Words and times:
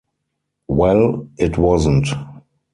Well, 0.67 1.27
it 1.37 1.59
wasn't. 1.59 2.07